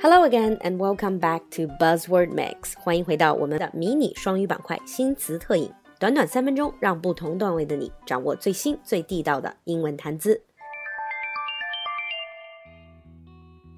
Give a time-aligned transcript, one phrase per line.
[0.00, 2.74] Hello again and welcome back to Buzzword Mix。
[2.78, 10.42] 欢迎回到我们的迷你双语板块新词特饮，短短三分钟，让不同段位的你掌握最新最地道的英文谈资。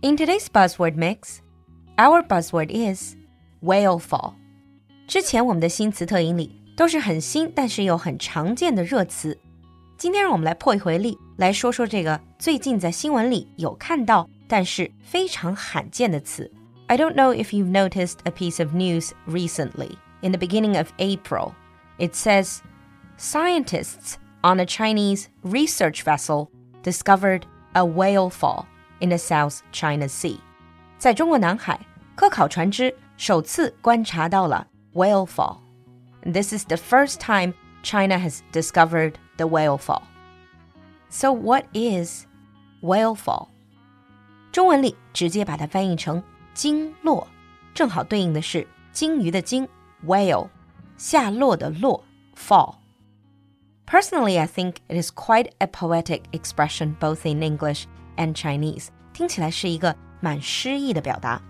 [0.03, 1.39] In today's Buzzword Mix,
[1.97, 3.15] our buzzword is
[3.63, 4.35] whale fall。
[5.07, 9.39] 之前我们的新词特饮里都是很新但是又很常见的热词，
[10.01, 14.29] 今天让我们来破一回例，来说说这个最近在新闻里有看到。
[14.49, 16.49] 但是非常罕见的词。
[16.87, 19.97] I don't know if you've noticed a piece of news recently.
[20.21, 21.55] In the beginning of April,
[21.99, 22.61] it says
[23.19, 26.49] scientists on a Chinese research vessel
[26.85, 28.67] discovered a whale fall
[29.01, 30.39] in the South China Sea.
[30.97, 31.81] 在中国南海，
[32.15, 35.59] 科考船只首次观察到了 whale fall.
[36.23, 40.03] This is the first time China has discovered the whale fall.
[41.09, 42.27] So, what is
[42.83, 43.49] whale fall?
[44.53, 46.23] 中文里直接把它翻译成
[46.55, 47.27] 鲸落，
[47.75, 49.69] 正好对应的是鲸鱼的鲸
[50.05, 50.49] whale，
[50.97, 52.03] 下落的落
[52.35, 57.85] fall。Personally, I think it is quite a poetic expression both in English
[58.17, 58.89] and Chinese.
[59.13, 61.41] 听起来是一个蛮诗意的表达。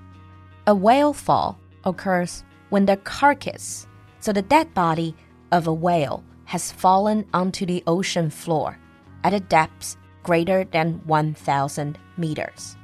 [0.65, 3.85] A whale fall occurs when the carcass,
[4.21, 5.15] so the dead body
[5.51, 8.77] of a whale, has fallen onto the ocean floor
[9.23, 12.75] at a depth greater than 1,000 meters.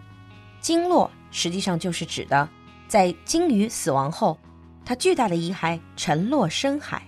[0.61, 2.49] 鲸落实际上就是指的，
[2.89, 4.39] 在鲸鱼死亡后，
[4.85, 7.03] 它巨大的遗骸沉落深海。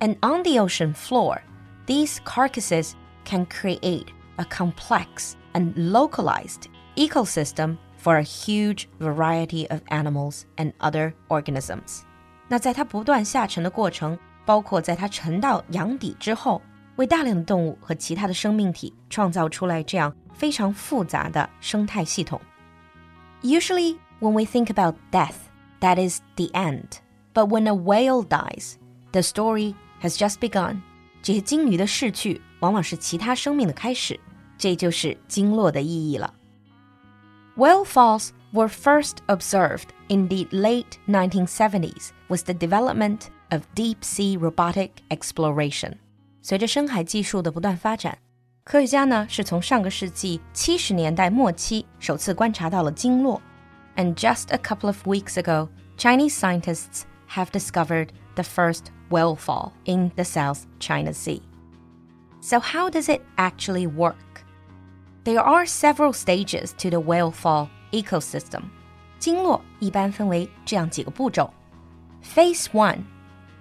[0.00, 1.40] And on the ocean floor,
[1.86, 2.92] these carcasses
[3.24, 4.06] can create
[4.36, 12.02] a complex and localized ecosystem for a huge variety of animals and other organisms.
[12.48, 14.18] 那在它不断下沉的过程，
[14.50, 16.60] 包括在它沉到洋底之后，
[16.96, 22.40] 为大量的动物和其他的生命体创造出来这样非常复杂的生态系统。
[23.42, 25.36] Usually, when we think about death,
[25.80, 26.98] that is the end.
[27.34, 28.76] But when a whale dies,
[29.12, 30.80] the story has just begun.
[31.22, 34.18] 这些鲸鱼的逝去，往往是其他生命的开始，
[34.56, 36.32] 这就是鲸落的意义了。
[37.56, 44.89] Whale falls were first observed in the late 1970s with the development of deep sea robotic
[45.09, 45.93] exploration。
[46.41, 48.17] 随着深海技术的不断发展，
[48.63, 53.41] 科学家呢是从上个世纪七十年代末期首次观察到了鲸落。
[53.95, 60.11] And just a couple of weeks ago, Chinese scientists have discovered the first whale fall in
[60.15, 61.41] the South China Sea.
[62.39, 64.15] So, how does it actually work?
[65.25, 68.63] There are several stages to the whale fall ecosystem.
[69.19, 71.53] 鲸落一般分为这样几个步骤。
[72.23, 73.03] Phase one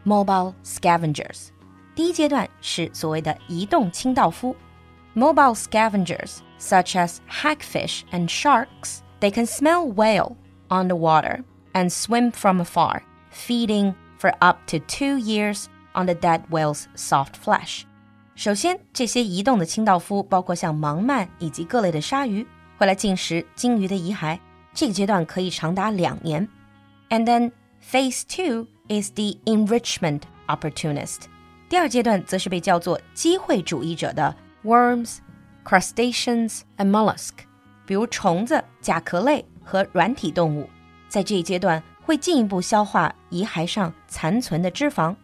[0.06, 1.48] mobile scavengers.
[1.96, 4.56] 第一阶段是所谓的移动清道夫。
[5.16, 10.36] Mobile scavengers, such as hagfish and sharks, they can smell whale
[10.68, 11.44] on the water
[11.74, 17.36] and swim from afar, feeding for up to two years on the dead whale's soft
[17.42, 17.84] flesh.
[18.36, 22.46] 首先，这些移动的清道夫包括像盲鳗以及各类的鲨鱼，
[22.78, 24.38] 会来进食鲸鱼的遗骸。
[24.74, 26.46] 这个阶段可以长达两年。
[27.10, 31.22] And then phase two is the enrichment opportunist.
[31.68, 35.18] 第二阶段则是被叫做机会主义者的 worms,
[35.64, 37.32] crustaceans and mollusk，
[37.86, 40.70] 比如虫子、甲壳类和软体动物，
[41.10, 45.16] 在这一阶段会进一步消化遗骸上残存的脂肪，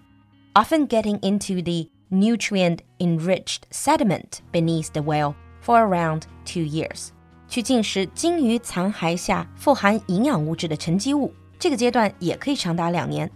[0.53, 7.09] often getting into the nutrient-enriched sediment beneath the whale for around two years，
[7.47, 11.31] 去进食鲸鱼残骸下富含营养物质的沉积物。
[11.66, 13.28] 这个阶段也可以长达两年。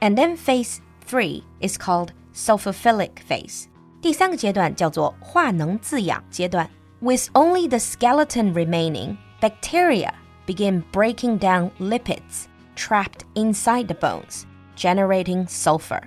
[0.00, 0.76] And then phase
[1.08, 3.64] three is called sulfophilic phase。
[4.02, 6.68] 第三个阶段叫做化能自养阶段。
[7.00, 10.10] With only the skeleton remaining, bacteria
[10.46, 12.44] begin breaking down lipids
[12.76, 14.42] trapped inside the bones,
[14.76, 16.02] generating sulfur.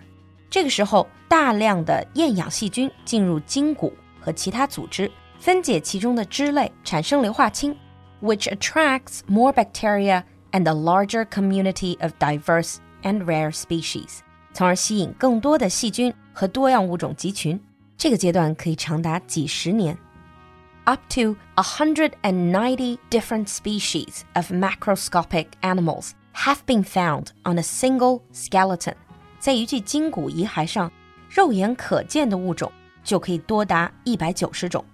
[0.51, 7.75] 这个时候，大量的厌氧细菌进入鲸骨和其他组织，分解其中的脂类，产生硫化氢
[8.21, 10.21] ，which attracts more bacteria
[10.55, 14.19] and a larger community of diverse and rare species，
[14.53, 17.59] 从而吸引更多的细菌和多样物种集群。
[17.97, 19.97] 这个阶段可以长达几十年。
[20.85, 28.93] Up to 190 different species of macroscopic animals have been found on a single skeleton。
[29.39, 30.89] 在一具鲸骨遗骸上，
[31.29, 32.71] 肉眼可见的物种
[33.03, 34.85] 就可以多达一百九十种。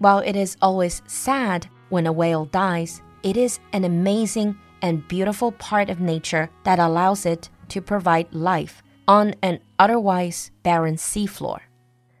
[0.00, 5.52] While it is always sad when a whale dies, it is an amazing and beautiful
[5.52, 11.58] part of nature that allows it to provide life on an otherwise barren seafloor.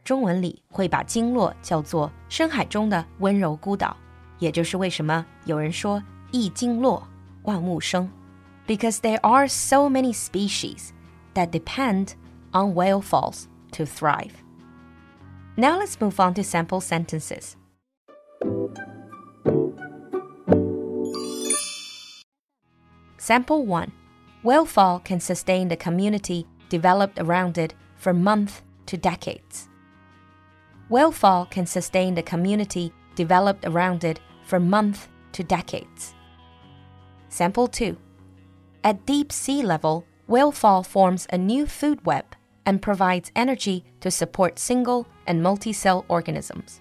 [0.04, 3.96] 中文里会把鲸落叫做深海中的温柔孤岛，
[4.38, 7.06] 也就是为什么有人说一鲸落
[7.42, 8.08] 万物生
[8.66, 10.90] ，because there are so many species
[11.34, 12.10] that depend
[12.52, 14.30] on whale falls to thrive.
[15.56, 17.54] Now let's move on to sample sentences.
[23.26, 23.90] Sample 1.
[24.44, 29.68] Whale fall can sustain the community developed around it for months to decades.
[30.88, 36.14] Whale fall can sustain the community developed around it for months to decades.
[37.28, 37.96] Sample 2.
[38.84, 42.26] At deep sea level, whale fall forms a new food web
[42.64, 46.80] and provides energy to support single and multi cell organisms.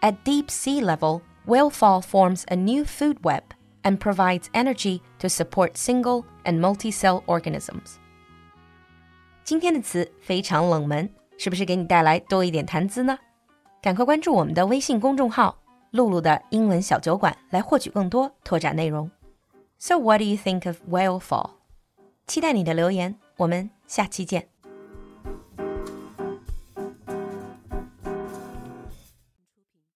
[0.00, 3.53] At deep sea level, whale fall forms a new food web
[3.83, 7.95] and provides energy to support single and multi cell organisms.
[9.43, 13.17] 今天的词非常冷门，是不是给你带来多一点谈资呢？
[13.81, 19.09] 赶快关注我们的微信公众号“露露的英文小酒馆”来获取更多拓展内容。
[19.77, 21.51] So what do you think of whale fall？
[22.27, 24.49] 期待你的留言，我们下期见。